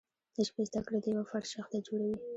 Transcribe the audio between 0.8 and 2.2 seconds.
کړه د یوه فرد شخصیت جوړوي.